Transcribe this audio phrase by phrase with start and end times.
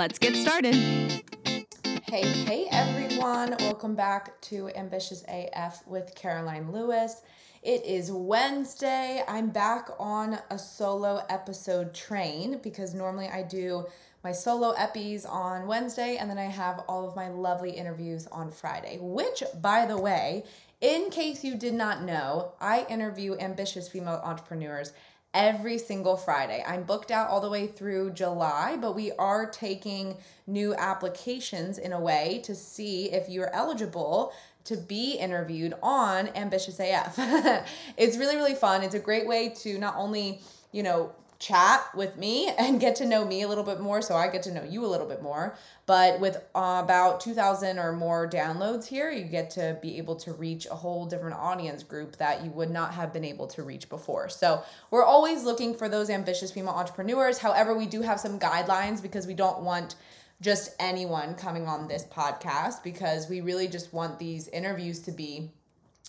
[0.00, 0.74] let's get started.
[0.74, 7.20] Hey, hey everyone, welcome back to Ambitious AF with Caroline Lewis.
[7.62, 9.22] It is Wednesday.
[9.28, 13.84] I'm back on a solo episode train because normally I do
[14.24, 18.50] my solo epis on Wednesday and then I have all of my lovely interviews on
[18.50, 20.44] Friday, which, by the way,
[20.80, 24.94] in case you did not know, I interview ambitious female entrepreneurs
[25.32, 26.64] every single Friday.
[26.66, 31.92] I'm booked out all the way through July, but we are taking new applications in
[31.92, 34.32] a way to see if you're eligible
[34.64, 37.14] to be interviewed on Ambitious AF.
[37.96, 38.82] it's really, really fun.
[38.82, 40.40] It's a great way to not only,
[40.72, 44.14] you know, chat with me and get to know me a little bit more so
[44.14, 45.56] I get to know you a little bit more.
[45.86, 50.32] But with uh, about 2,000 or more downloads here, you get to be able to
[50.32, 53.88] reach a whole different audience group that you would not have been able to reach
[53.88, 54.28] before.
[54.28, 57.38] So we're always looking for those ambitious female entrepreneurs.
[57.38, 59.96] However, we do have some guidelines because we don't want
[60.40, 65.50] just anyone coming on this podcast because we really just want these interviews to be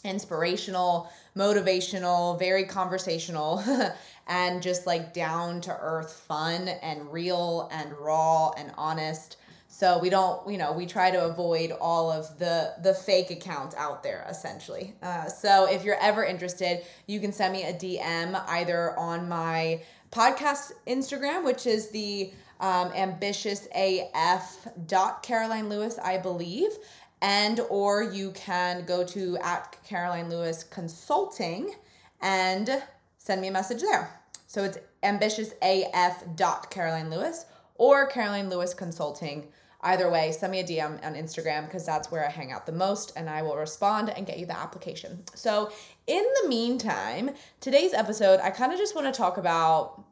[0.03, 3.63] inspirational, motivational, very conversational,
[4.27, 9.37] and just like down to earth fun and real and raw and honest.
[9.67, 13.75] So we don't, you know, we try to avoid all of the the fake accounts
[13.75, 14.95] out there, essentially.
[15.01, 19.81] Uh, so if you're ever interested, you can send me a DM either on my
[20.11, 26.69] podcast Instagram, which is the um, ambitious af dot caroline lewis i believe
[27.21, 31.73] and or you can go to at caroline lewis consulting
[32.21, 32.81] and
[33.17, 34.19] send me a message there.
[34.47, 37.45] So it's ambitious af dot caroline lewis
[37.75, 39.47] or caroline lewis consulting.
[39.81, 42.71] Either way send me a dm on instagram because that's where i hang out the
[42.71, 45.23] most and i will respond and get you the application.
[45.33, 45.71] So
[46.07, 50.03] in the meantime today's episode i kind of just want to talk about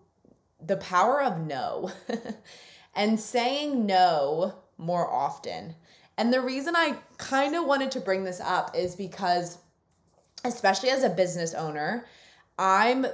[0.61, 1.91] the power of no
[2.95, 5.75] and saying no more often.
[6.19, 9.57] And the reason I kind of wanted to bring this up is because,
[10.43, 12.05] especially as a business owner,
[12.57, 13.05] I'm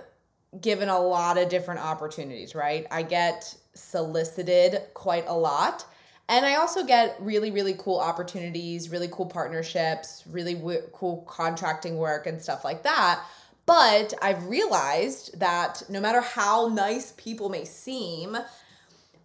[0.60, 2.88] given a lot of different opportunities, right?
[2.90, 5.86] I get solicited quite a lot.
[6.28, 11.98] And I also get really, really cool opportunities, really cool partnerships, really w- cool contracting
[11.98, 13.24] work and stuff like that.
[13.68, 18.36] But I've realized that no matter how nice people may seem,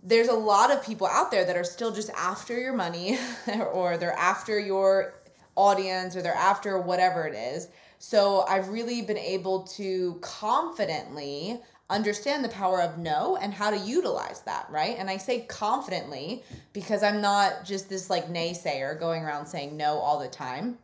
[0.03, 3.19] there's a lot of people out there that are still just after your money
[3.73, 5.15] or they're after your
[5.57, 7.69] audience or they're after whatever it is.
[7.99, 11.61] So I've really been able to confidently
[11.91, 14.97] understand the power of no and how to utilize that, right?
[14.97, 19.99] And I say confidently because I'm not just this like naysayer going around saying no
[19.99, 20.79] all the time.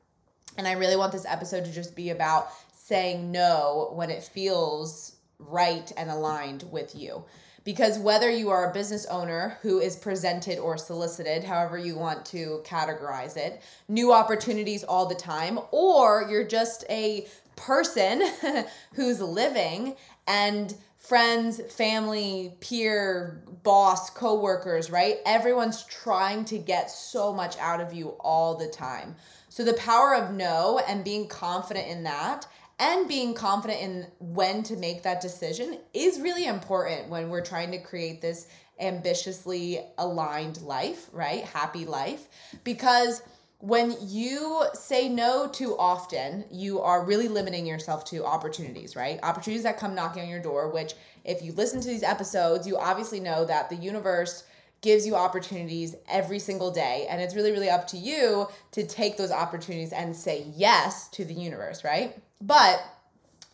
[0.58, 5.15] And I really want this episode to just be about saying no when it feels
[5.38, 7.24] right and aligned with you.
[7.64, 12.24] Because whether you are a business owner who is presented or solicited, however you want
[12.26, 17.26] to categorize it, new opportunities all the time, or you're just a
[17.56, 18.22] person
[18.92, 19.96] who's living
[20.28, 25.18] and friends, family, peer, boss, coworkers, right?
[25.24, 29.16] Everyone's trying to get so much out of you all the time.
[29.48, 32.46] So the power of no and being confident in that
[32.78, 37.70] and being confident in when to make that decision is really important when we're trying
[37.70, 38.48] to create this
[38.78, 41.44] ambitiously aligned life, right?
[41.44, 42.28] Happy life.
[42.64, 43.22] Because
[43.58, 49.18] when you say no too often, you are really limiting yourself to opportunities, right?
[49.22, 50.92] Opportunities that come knocking on your door, which,
[51.24, 54.44] if you listen to these episodes, you obviously know that the universe
[54.80, 57.06] gives you opportunities every single day.
[57.08, 61.24] And it's really, really up to you to take those opportunities and say yes to
[61.24, 62.16] the universe, right?
[62.40, 62.82] But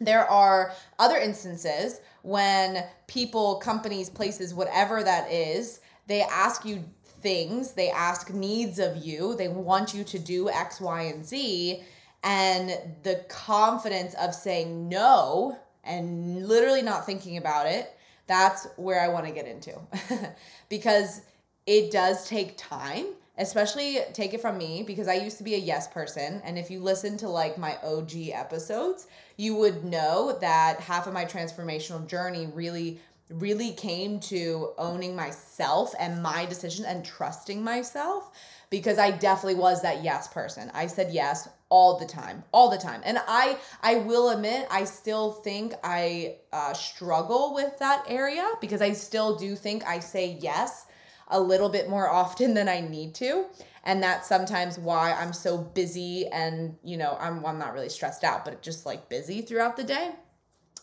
[0.00, 7.72] there are other instances when people, companies, places, whatever that is, they ask you things,
[7.72, 11.82] they ask needs of you, they want you to do X, Y, and Z.
[12.24, 12.70] And
[13.02, 17.96] the confidence of saying no and literally not thinking about it,
[18.32, 19.78] that's where I want to get into.
[20.68, 21.20] because
[21.66, 23.06] it does take time
[23.38, 26.42] especially take it from me because I used to be a yes person.
[26.44, 29.06] And if you listen to like my OG episodes,
[29.36, 33.00] you would know that half of my transformational journey really
[33.30, 38.30] really came to owning myself and my decisions and trusting myself
[38.68, 40.70] because I definitely was that yes person.
[40.74, 43.00] I said yes all the time, all the time.
[43.02, 48.82] And I I will admit I still think I uh, struggle with that area because
[48.82, 50.84] I still do think I say yes
[51.28, 53.46] a little bit more often than I need to.
[53.84, 58.22] And that's sometimes why I'm so busy and, you know, I'm, I'm not really stressed
[58.22, 60.10] out, but just like busy throughout the day.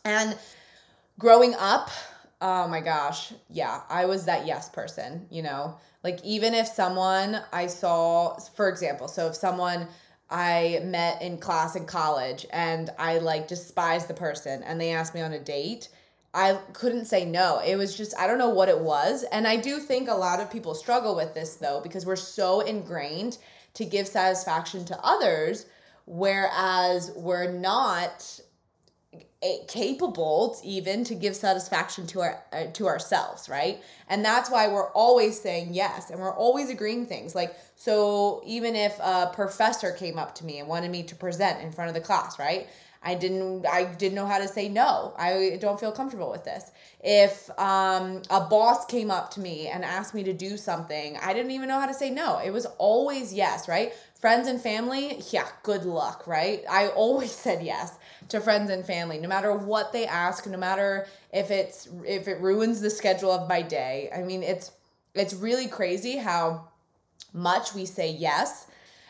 [0.03, 0.36] And
[1.19, 1.91] growing up,
[2.41, 7.41] oh my gosh, yeah, I was that yes person, you know, like even if someone
[7.53, 9.88] I saw, for example, so if someone
[10.29, 15.15] I met in class in college and I like despised the person and they asked
[15.15, 15.89] me on a date,
[16.33, 17.59] I couldn't say no.
[17.65, 19.23] It was just, I don't know what it was.
[19.31, 22.61] And I do think a lot of people struggle with this though, because we're so
[22.61, 23.39] ingrained
[23.73, 25.65] to give satisfaction to others,
[26.05, 28.39] whereas we're not
[29.69, 34.91] capable even to give satisfaction to our uh, to ourselves right and that's why we're
[34.91, 40.19] always saying yes and we're always agreeing things like so even if a professor came
[40.19, 42.68] up to me and wanted me to present in front of the class right
[43.01, 45.13] I didn't I didn't know how to say no.
[45.18, 46.69] I don't feel comfortable with this.
[47.01, 51.33] If um, a boss came up to me and asked me to do something, I
[51.33, 52.39] didn't even know how to say no.
[52.39, 53.94] It was always yes, right?
[54.19, 56.62] Friends and family, yeah, good luck, right?
[56.69, 57.97] I always said yes
[58.29, 62.39] to friends and family no matter what they ask, no matter if it's if it
[62.39, 64.09] ruins the schedule of my day.
[64.15, 64.71] I mean, it's
[65.13, 66.67] it's really crazy how
[67.33, 68.67] much we say yes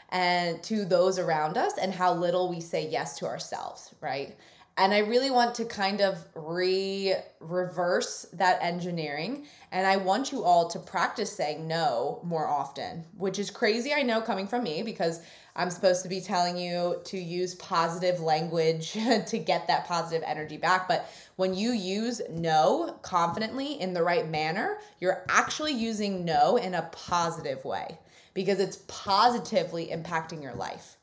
[0.09, 4.35] and to those around us and how little we say yes to ourselves, right?
[4.77, 9.45] And I really want to kind of re reverse that engineering.
[9.73, 14.03] And I want you all to practice saying no more often, which is crazy, I
[14.03, 15.19] know, coming from me because
[15.55, 18.93] I'm supposed to be telling you to use positive language
[19.27, 20.87] to get that positive energy back.
[20.87, 26.73] But when you use no confidently in the right manner, you're actually using no in
[26.73, 27.97] a positive way
[28.33, 30.97] because it's positively impacting your life.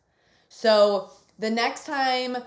[0.48, 2.38] So the next time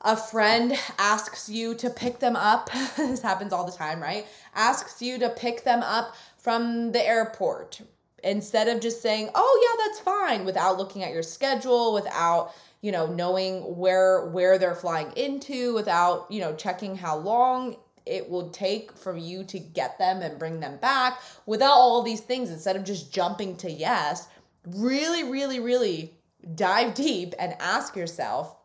[0.00, 4.26] a friend asks you to pick them up, this happens all the time, right?
[4.54, 7.80] Asks you to pick them up from the airport
[8.22, 12.92] instead of just saying, "Oh yeah, that's fine," without looking at your schedule, without you
[12.92, 18.50] know knowing where where they're flying into, without you know checking how long it will
[18.50, 22.74] take for you to get them and bring them back without all these things instead
[22.74, 24.26] of just jumping to yes
[24.66, 26.12] really really really
[26.56, 28.56] dive deep and ask yourself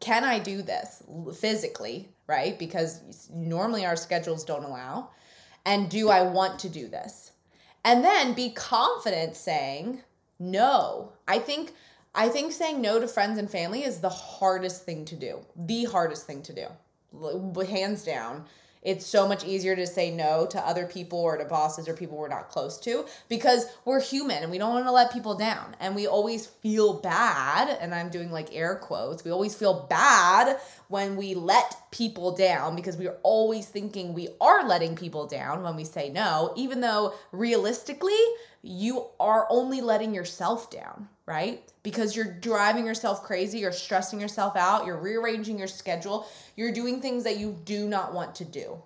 [0.00, 1.02] can i do this
[1.38, 2.08] physically?
[2.26, 2.58] Right?
[2.58, 5.10] Because normally our schedules don't allow.
[5.64, 7.32] And do i want to do this
[7.84, 10.02] and then be confident saying
[10.38, 11.12] no.
[11.26, 11.74] I think
[12.14, 15.40] i think saying no to friends and family is the hardest thing to do.
[15.56, 17.64] The hardest thing to do.
[17.64, 18.44] Hands down
[18.88, 22.16] it's so much easier to say no to other people or to bosses or people
[22.16, 25.76] we're not close to because we're human and we don't want to let people down.
[25.78, 30.58] And we always feel bad and i'm doing like air quotes we always feel bad
[30.88, 35.76] when we let people down because we're always thinking we are letting people down when
[35.76, 38.18] we say no even though realistically
[38.62, 41.70] you are only letting yourself down right?
[41.82, 47.02] Because you're driving yourself crazy, you're stressing yourself out, you're rearranging your schedule, you're doing
[47.02, 48.82] things that you do not want to do.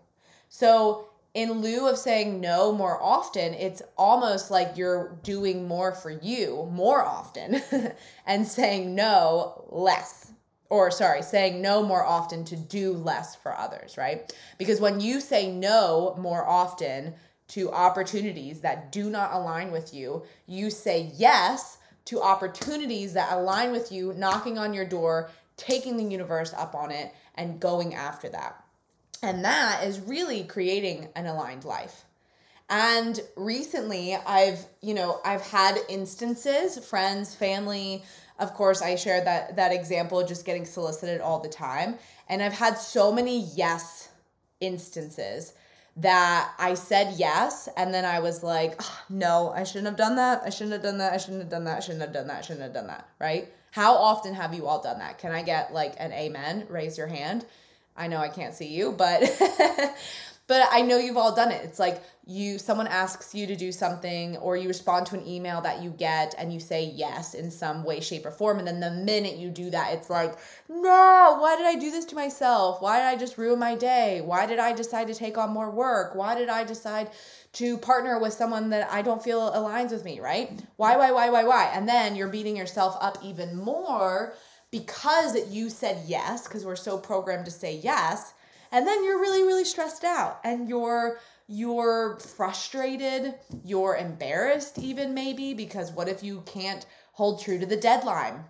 [0.49, 6.11] So, in lieu of saying no more often, it's almost like you're doing more for
[6.11, 7.63] you more often
[8.27, 10.33] and saying no less.
[10.69, 14.35] Or, sorry, saying no more often to do less for others, right?
[14.59, 17.15] Because when you say no more often
[17.49, 23.73] to opportunities that do not align with you, you say yes to opportunities that align
[23.73, 28.29] with you, knocking on your door, taking the universe up on it, and going after
[28.29, 28.63] that.
[29.23, 32.05] And that is really creating an aligned life.
[32.69, 38.03] And recently, I've, you know, I've had instances, friends, family,
[38.39, 41.97] of course, I shared that that example just getting solicited all the time,
[42.29, 44.09] and I've had so many yes
[44.61, 45.53] instances
[45.97, 50.17] that I said yes and then I was like, oh, no, I shouldn't have done
[50.17, 50.43] that.
[50.45, 51.13] I shouldn't have done that.
[51.13, 51.77] I shouldn't have done that.
[51.77, 52.39] I shouldn't have done that.
[52.39, 53.09] I shouldn't have done that.
[53.21, 53.53] Right?
[53.73, 55.19] How often have you all done that?
[55.19, 56.67] Can I get like an amen?
[56.69, 57.45] Raise your hand.
[57.97, 59.23] I know I can't see you, but
[60.53, 61.65] but I know you've all done it.
[61.65, 65.63] It's like you someone asks you to do something or you respond to an email
[65.63, 68.59] that you get and you say yes in some way shape or form.
[68.59, 70.35] And then the minute you do that it's like
[70.69, 72.83] no why did i do this to myself?
[72.83, 74.21] Why did i just ruin my day?
[74.23, 76.15] Why did i decide to take on more work?
[76.15, 77.09] Why did i decide
[77.55, 80.63] to partner with someone that i don't feel aligns with me right?
[80.77, 81.71] Why why why why why?
[81.73, 84.35] And then you're beating yourself up even more
[84.71, 88.35] because you said yes because we're so programmed to say yes
[88.73, 95.53] and then you're really really stressed out and you're you're frustrated, you're embarrassed, even maybe,
[95.53, 98.45] because what if you can't hold true to the deadline?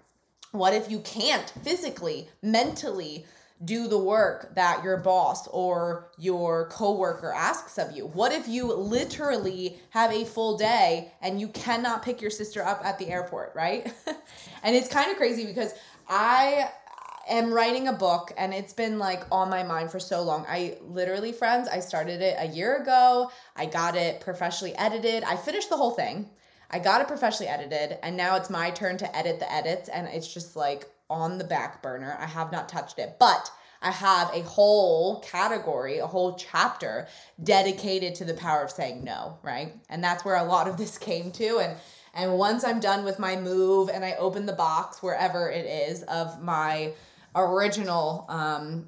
[0.52, 3.26] What if you can't physically, mentally
[3.64, 8.07] do the work that your boss or your coworker asks of you?
[8.07, 12.85] What if you literally have a full day and you cannot pick your sister up
[12.85, 13.93] at the airport, right?
[14.62, 15.75] and it's kind of crazy because
[16.09, 16.71] I
[17.29, 20.45] am writing a book and it's been like on my mind for so long.
[20.49, 23.31] I literally, friends, I started it a year ago.
[23.57, 25.25] I got it professionally edited.
[25.25, 26.31] I finished the whole thing.
[26.71, 30.09] I got it professionally edited and now it's my turn to edit the edits and
[30.09, 32.17] it's just like on the back burner.
[32.19, 33.17] I have not touched it.
[33.19, 33.50] But
[33.83, 37.09] I have a whole category, a whole chapter
[37.43, 39.75] dedicated to the power of saying no, right?
[39.91, 41.76] And that's where a lot of this came to and
[42.14, 46.02] and once I'm done with my move and I open the box wherever it is
[46.02, 46.93] of my
[47.35, 48.87] original um,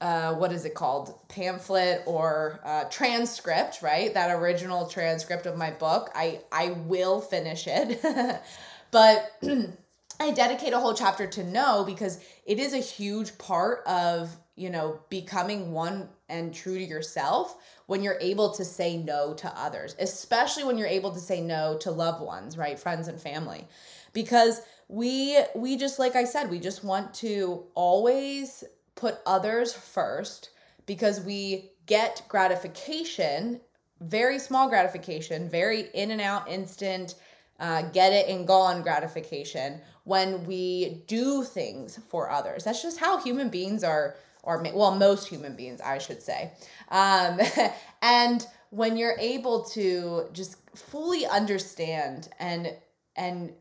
[0.00, 1.18] uh, what is it called?
[1.28, 4.12] Pamphlet or uh, transcript right?
[4.12, 6.10] That original transcript of my book.
[6.14, 8.00] I i will finish it.
[8.90, 9.32] But
[10.20, 14.70] i dedicate a whole chapter to no because it is a huge part of you
[14.70, 19.96] know becoming one and true to yourself when you're able to say no to others
[19.98, 22.78] especially when you're able to say no to loved ones right?
[22.78, 23.66] Friends and family.
[24.12, 28.64] Because we we just like I said, we just want to always
[28.94, 30.50] put others first
[30.86, 33.60] because we get gratification,
[34.00, 37.14] very small gratification, very in and out instant
[37.60, 42.64] uh, get it and gone gratification when we do things for others.
[42.64, 46.52] That's just how human beings are, or well, most human beings, I should say.
[46.90, 47.40] Um,
[48.02, 52.72] and when you're able to just fully understand and
[53.16, 53.52] and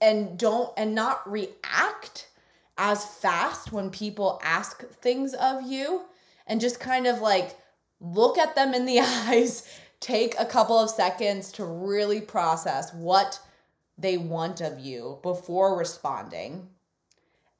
[0.00, 2.28] and don't and not react
[2.78, 6.02] as fast when people ask things of you
[6.46, 7.56] and just kind of like
[8.00, 9.68] look at them in the eyes
[10.00, 13.40] take a couple of seconds to really process what
[13.98, 16.68] they want of you before responding.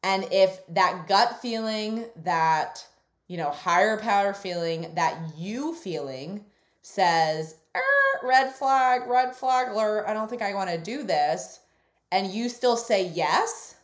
[0.03, 2.87] And if that gut feeling that
[3.27, 6.45] you know higher power feeling that you feeling
[6.83, 7.81] says er,
[8.23, 11.59] red flag red flag alert i don't think i want to do this
[12.11, 13.77] and you still say yes,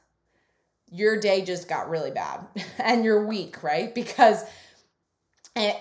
[0.90, 2.46] your day just got really bad
[2.78, 3.94] and you're weak, right?
[3.94, 4.44] Because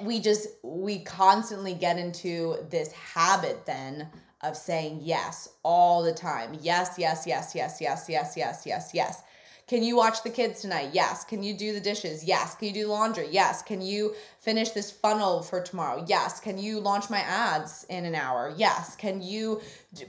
[0.02, 4.10] we just, we constantly get into this habit then
[4.42, 6.58] of saying yes all the time.
[6.62, 9.24] Yes, yes, yes, yes, yes, yes, yes, yes, yes.
[9.72, 10.90] Can you watch the kids tonight?
[10.92, 11.24] Yes.
[11.24, 12.26] Can you do the dishes?
[12.26, 12.56] Yes.
[12.56, 13.30] Can you do laundry?
[13.32, 13.62] Yes.
[13.62, 16.04] Can you finish this funnel for tomorrow?
[16.10, 16.42] Yes.
[16.42, 18.54] Can you launch my ads in an hour?
[18.58, 18.98] Yes.
[18.98, 19.62] Can you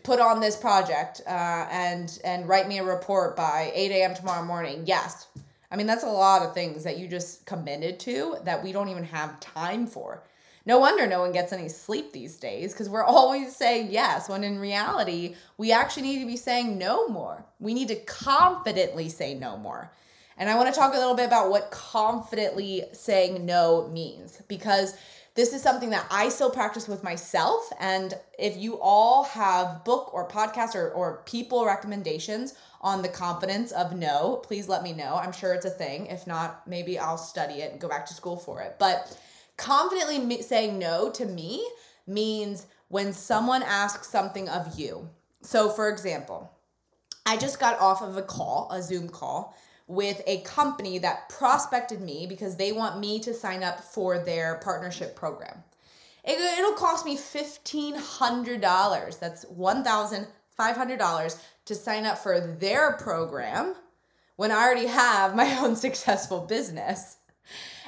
[0.02, 4.14] put on this project uh, and and write me a report by 8 a.m.
[4.16, 4.83] tomorrow morning?
[4.85, 5.28] Yes.
[5.71, 8.88] I mean, that's a lot of things that you just committed to that we don't
[8.88, 10.25] even have time for.
[10.64, 14.45] No wonder no one gets any sleep these days because we're always saying yes, when
[14.45, 17.45] in reality, we actually need to be saying no more.
[17.61, 19.90] We need to confidently say no more.
[20.38, 24.97] And I want to talk a little bit about what confidently saying no means because
[25.35, 27.71] this is something that I still practice with myself.
[27.81, 33.73] And if you all have book or podcast or, or people recommendations on the confidence
[33.73, 35.14] of no, please let me know.
[35.14, 36.07] I'm sure it's a thing.
[36.07, 38.76] If not, maybe I'll study it and go back to school for it.
[38.78, 39.16] But
[39.62, 41.66] confidently saying no to me
[42.07, 45.09] means when someone asks something of you.
[45.40, 46.50] So, for example,
[47.25, 52.00] I just got off of a call, a Zoom call, with a company that prospected
[52.00, 55.62] me because they want me to sign up for their partnership program.
[56.25, 59.19] It, will cost me $1,500.
[59.19, 63.75] That's $1,500 to sign up for their program
[64.37, 67.19] when I already have my own successful business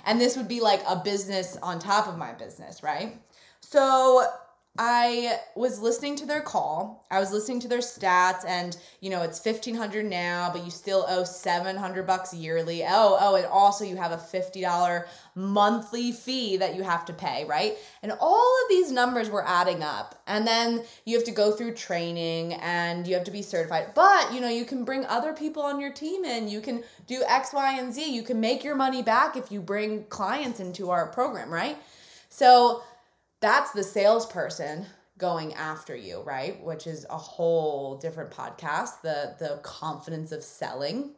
[0.06, 3.18] and this would be like a business on top of my business, right?
[3.60, 4.26] So
[4.76, 7.06] I was listening to their call.
[7.08, 11.06] I was listening to their stats and you know, it's 1500 now, but you still
[11.08, 12.82] owe 700 bucks yearly.
[12.82, 17.44] Oh, oh, and also you have a $50 monthly fee that you have to pay,
[17.44, 17.76] right?
[18.02, 20.20] And all of these numbers were adding up.
[20.26, 23.92] And then you have to go through training and you have to be certified.
[23.94, 26.48] But, you know, you can bring other people on your team in.
[26.48, 28.12] You can do X, Y, and Z.
[28.12, 31.78] You can make your money back if you bring clients into our program, right?
[32.28, 32.82] So
[33.44, 34.86] that's the salesperson
[35.18, 36.64] going after you, right?
[36.64, 41.10] Which is a whole different podcast, the the confidence of selling.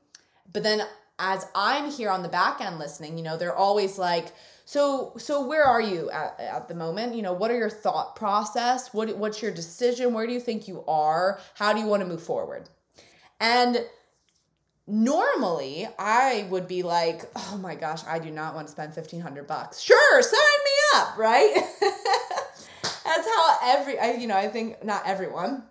[0.53, 0.83] But then
[1.21, 4.33] as I'm here on the back end listening, you know, they're always like,
[4.65, 7.15] so so where are you at, at the moment?
[7.15, 8.93] You know, what are your thought process?
[8.93, 10.13] What what's your decision?
[10.13, 11.39] Where do you think you are?
[11.55, 12.69] How do you want to move forward?
[13.39, 13.87] And
[14.89, 19.47] normally I would be like, oh my gosh, I do not want to spend 1500
[19.47, 19.81] bucks.
[19.81, 20.66] Sure, sign
[20.97, 21.55] up, right?
[21.81, 25.63] that's how every I you know, I think not everyone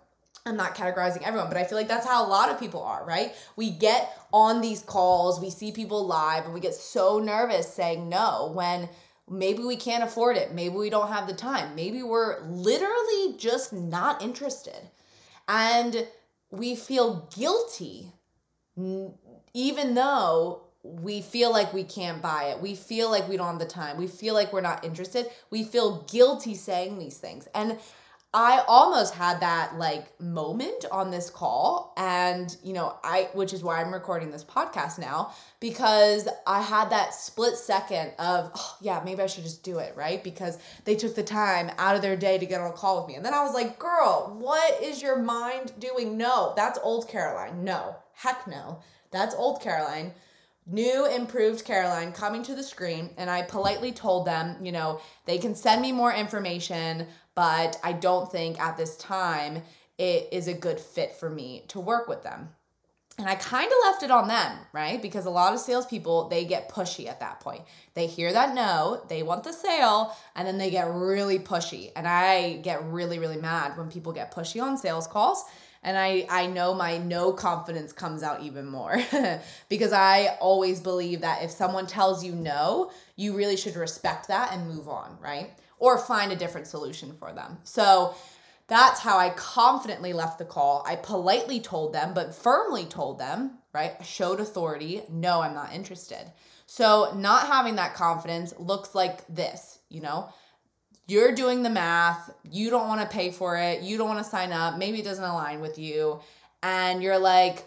[0.46, 3.04] I'm not categorizing everyone, but I feel like that's how a lot of people are,
[3.04, 3.34] right?
[3.56, 8.08] We get on these calls, we see people live, and we get so nervous saying
[8.08, 8.88] no when
[9.28, 10.54] maybe we can't afford it.
[10.54, 11.74] Maybe we don't have the time.
[11.74, 14.88] Maybe we're literally just not interested.
[15.48, 16.06] And
[16.50, 18.12] we feel guilty,
[19.52, 22.60] even though we feel like we can't buy it.
[22.60, 23.96] We feel like we don't have the time.
[23.96, 25.26] We feel like we're not interested.
[25.50, 27.48] We feel guilty saying these things.
[27.54, 27.78] And
[28.34, 33.62] I almost had that like moment on this call and you know I which is
[33.62, 39.00] why I'm recording this podcast now because I had that split second of oh, yeah
[39.02, 42.16] maybe I should just do it right because they took the time out of their
[42.16, 44.82] day to get on a call with me and then I was like girl what
[44.82, 48.80] is your mind doing no that's old Caroline no heck no
[49.12, 50.12] that's old Caroline
[50.66, 55.38] new improved Caroline coming to the screen and I politely told them, you know, they
[55.38, 57.06] can send me more information
[57.36, 59.62] but I don't think at this time
[59.98, 62.48] it is a good fit for me to work with them.
[63.18, 65.00] And I kind of left it on them, right?
[65.00, 67.62] Because a lot of salespeople, they get pushy at that point.
[67.94, 71.92] They hear that no, they want the sale, and then they get really pushy.
[71.96, 75.44] And I get really, really mad when people get pushy on sales calls.
[75.86, 79.00] And I, I know my no confidence comes out even more
[79.70, 84.52] because I always believe that if someone tells you no, you really should respect that
[84.52, 85.50] and move on, right?
[85.78, 87.58] or find a different solution for them.
[87.64, 88.14] So
[88.68, 90.82] that's how I confidently left the call.
[90.86, 93.94] I politely told them, but firmly told them, right?
[94.04, 95.02] showed authority.
[95.10, 96.32] No, I'm not interested.
[96.66, 100.30] So not having that confidence looks like this, you know?
[101.06, 104.30] You're doing the math, you don't want to pay for it, you don't want to
[104.30, 106.20] sign up, maybe it doesn't align with you,
[106.62, 107.64] and you're like,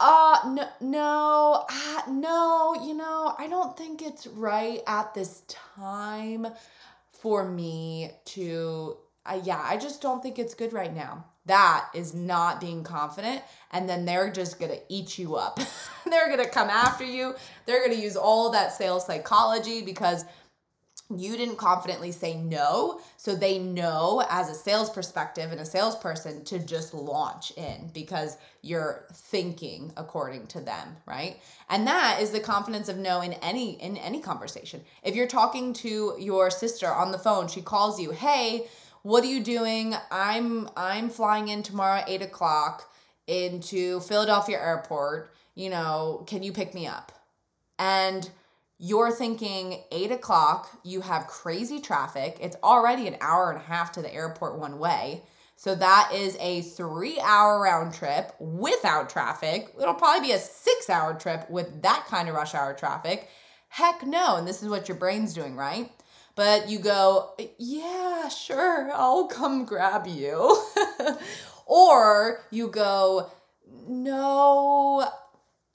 [0.00, 6.48] uh no no uh, no you know i don't think it's right at this time
[7.08, 11.24] for me to uh, yeah, I just don't think it's good right now.
[11.46, 13.42] That is not being confident.
[13.72, 15.58] And then they're just gonna eat you up.
[16.06, 17.34] they're gonna come after you.
[17.66, 20.24] They're gonna use all that sales psychology because
[21.14, 23.00] you didn't confidently say no.
[23.16, 28.38] So they know as a sales perspective and a salesperson to just launch in because
[28.62, 31.38] you're thinking according to them, right?
[31.68, 34.80] And that is the confidence of no in any in any conversation.
[35.02, 38.66] If you're talking to your sister on the phone, she calls you, hey,
[39.02, 39.94] what are you doing?
[40.10, 42.90] I'm I'm flying in tomorrow at eight o'clock
[43.26, 45.34] into Philadelphia airport.
[45.54, 47.12] You know, can you pick me up?
[47.78, 48.30] And
[48.78, 52.38] you're thinking eight o'clock, you have crazy traffic.
[52.40, 55.22] It's already an hour and a half to the airport one way.
[55.56, 59.72] So that is a three hour round trip without traffic.
[59.80, 63.28] It'll probably be a six hour trip with that kind of rush hour traffic.
[63.68, 64.36] Heck no.
[64.36, 65.90] And this is what your brain's doing, right?
[66.36, 70.60] But you go, yeah, sure, I'll come grab you.
[71.66, 73.30] or you go,
[73.86, 75.08] no,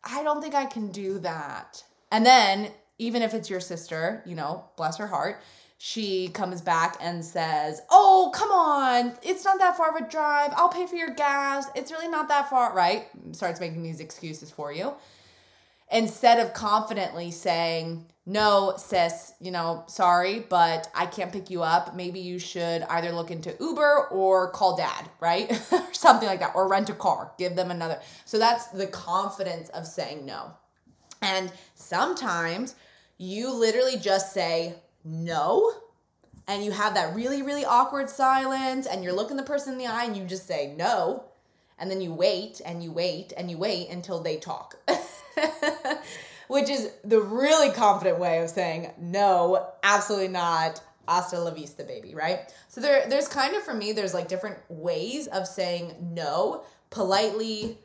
[0.04, 1.84] I don't think I can do that.
[2.12, 5.42] And then even if it's your sister, you know, bless her heart,
[5.82, 10.52] she comes back and says, Oh, come on, it's not that far of a drive.
[10.56, 11.68] I'll pay for your gas.
[11.74, 13.08] It's really not that far, right?
[13.32, 14.94] Starts making these excuses for you.
[15.90, 21.96] Instead of confidently saying, No, sis, you know, sorry, but I can't pick you up.
[21.96, 25.50] Maybe you should either look into Uber or call dad, right?
[25.72, 28.02] or something like that, or rent a car, give them another.
[28.26, 30.52] So that's the confidence of saying no.
[31.22, 32.76] And sometimes
[33.20, 35.72] you literally just say no
[36.48, 39.86] and you have that really really awkward silence and you're looking the person in the
[39.86, 41.26] eye and you just say no
[41.78, 44.76] and then you wait and you wait and you wait until they talk.
[46.48, 50.82] Which is the really confident way of saying no absolutely not.
[51.08, 52.54] Hasta la vista baby right?
[52.68, 56.64] So there there's kind of for me there's like different ways of saying no.
[56.90, 57.78] Politely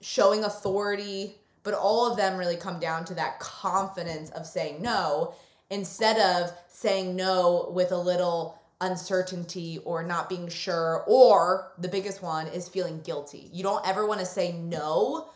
[0.00, 5.34] showing authority but all of them really come down to that confidence of saying no
[5.68, 12.22] instead of saying no with a little uncertainty or not being sure or the biggest
[12.22, 13.50] one is feeling guilty.
[13.52, 15.28] You don't ever want to say no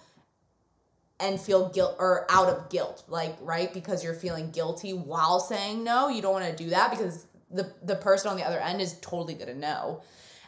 [1.18, 3.74] and feel guilt or out of guilt like right?
[3.74, 7.74] Because you're feeling guilty while saying no you don't want to do that because the
[7.82, 10.00] the person on the other end is totally going to know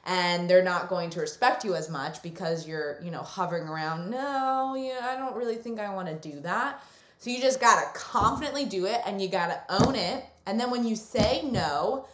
[0.05, 4.11] and they're not going to respect you as much because you're you know hovering around
[4.11, 6.83] no yeah i don't really think i want to do that
[7.19, 10.85] so you just gotta confidently do it and you gotta own it and then when
[10.85, 12.07] you say no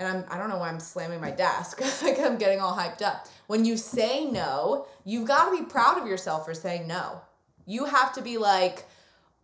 [0.00, 1.80] and I'm, I don't know why I'm slamming my desk.
[2.02, 3.28] like I'm getting all hyped up.
[3.48, 7.20] When you say no, you've got to be proud of yourself for saying no.
[7.66, 8.86] You have to be like,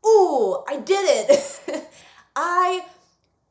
[0.05, 1.91] ooh, I did it.
[2.37, 2.87] I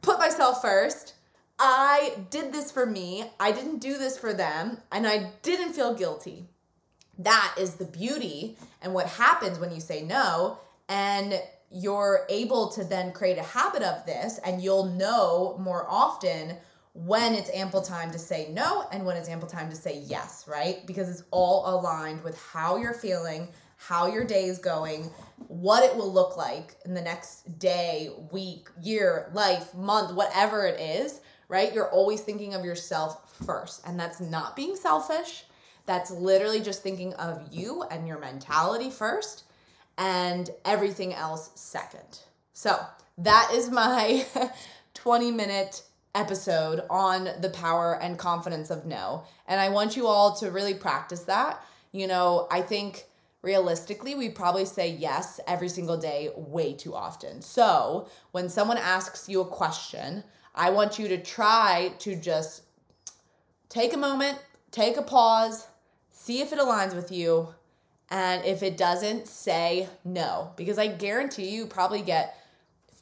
[0.02, 1.14] put myself first.
[1.58, 3.26] I did this for me.
[3.40, 4.80] I didn't do this for them.
[4.92, 6.48] And I didn't feel guilty.
[7.18, 10.60] That is the beauty and what happens when you say no.
[10.90, 11.42] And
[11.72, 16.56] you're able to then create a habit of this, and you'll know more often
[16.94, 20.46] when it's ample time to say no and when it's ample time to say yes,
[20.48, 20.88] right?
[20.88, 25.10] Because it's all aligned with how you're feeling, how your day is going,
[25.48, 30.80] what it will look like in the next day, week, year, life, month, whatever it
[30.80, 31.74] is, right?
[31.74, 33.82] You're always thinking of yourself first.
[33.88, 35.46] And that's not being selfish.
[35.86, 39.44] That's literally just thinking of you and your mentality first
[39.98, 42.20] and everything else second.
[42.54, 42.80] So,
[43.18, 44.26] that is my
[44.94, 45.84] 20 minute
[46.16, 49.24] episode on the power and confidence of no.
[49.48, 51.64] And I want you all to really practice that.
[51.92, 53.06] You know, I think
[53.42, 57.42] realistically, we probably say yes every single day way too often.
[57.42, 60.24] So when someone asks you a question,
[60.56, 62.64] I want you to try to just
[63.70, 64.40] take a moment,
[64.72, 65.68] take a pause,
[66.12, 67.50] see if it aligns with you.
[68.10, 70.52] And if it doesn't, say no.
[70.56, 72.38] Because I guarantee you probably get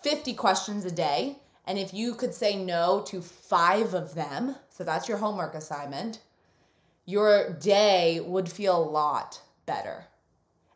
[0.02, 4.84] 50 questions a day and if you could say no to five of them, so
[4.84, 6.20] that's your homework assignment,
[7.06, 10.06] your day would feel a lot better.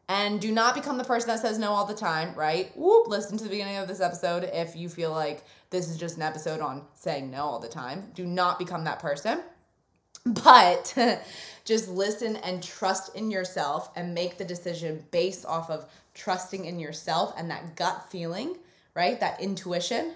[0.09, 2.71] And do not become the person that says no all the time, right?
[2.77, 6.15] Whoop, listen to the beginning of this episode if you feel like this is just
[6.15, 8.11] an episode on saying no all the time.
[8.15, 9.41] Do not become that person.
[10.25, 10.95] But
[11.65, 16.79] just listen and trust in yourself and make the decision based off of trusting in
[16.79, 18.57] yourself and that gut feeling,
[18.93, 19.19] right?
[19.19, 20.13] That intuition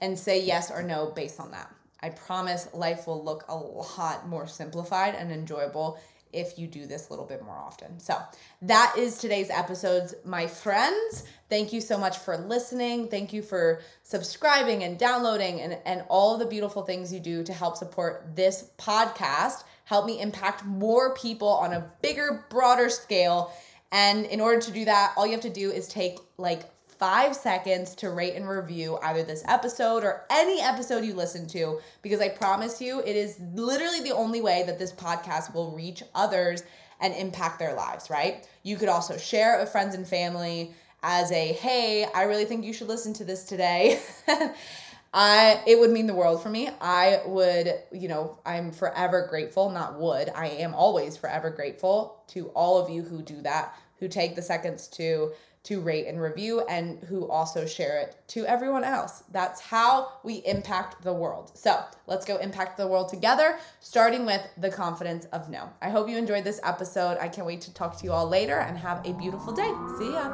[0.00, 1.72] and say yes or no based on that.
[2.02, 6.00] I promise life will look a lot more simplified and enjoyable
[6.32, 7.98] if you do this a little bit more often.
[7.98, 8.16] So,
[8.62, 11.24] that is today's episodes, my friends.
[11.48, 13.08] Thank you so much for listening.
[13.08, 17.52] Thank you for subscribing and downloading and, and all the beautiful things you do to
[17.52, 19.64] help support this podcast.
[19.84, 23.52] Help me impact more people on a bigger, broader scale.
[23.92, 26.62] And in order to do that, all you have to do is take like
[27.00, 31.80] five seconds to rate and review either this episode or any episode you listen to
[32.02, 36.02] because I promise you, it is literally the only way that this podcast will reach
[36.14, 36.62] others
[37.00, 38.46] and impact their lives, right?
[38.62, 42.66] You could also share it with friends and family as a hey, I really think
[42.66, 43.98] you should listen to this today.
[45.14, 46.68] I it would mean the world for me.
[46.82, 50.28] I would, you know, I'm forever grateful, not would.
[50.28, 54.42] I am always forever grateful to all of you who do that, who take the
[54.42, 55.32] seconds to
[55.62, 59.24] to rate and review and who also share it to everyone else.
[59.30, 61.52] That's how we impact the world.
[61.54, 65.68] So let's go impact the world together, starting with the confidence of no.
[65.82, 67.18] I hope you enjoyed this episode.
[67.20, 69.72] I can't wait to talk to you all later and have a beautiful day.
[69.98, 70.32] See ya.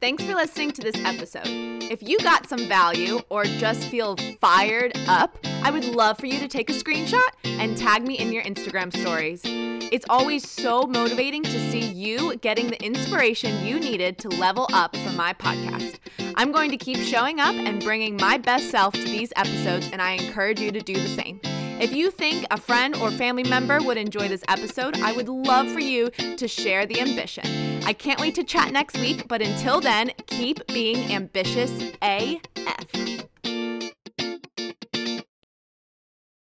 [0.00, 1.48] Thanks for listening to this episode.
[1.90, 6.38] If you got some value or just feel fired up, I would love for you
[6.38, 9.42] to take a screenshot and tag me in your Instagram stories.
[9.90, 14.94] It's always so motivating to see you getting the inspiration you needed to level up
[14.94, 15.98] for my podcast.
[16.36, 20.02] I'm going to keep showing up and bringing my best self to these episodes, and
[20.02, 21.40] I encourage you to do the same.
[21.80, 25.70] If you think a friend or family member would enjoy this episode, I would love
[25.70, 27.46] for you to share the ambition.
[27.84, 31.70] I can't wait to chat next week, but until then, keep being ambitious
[32.02, 33.28] AF.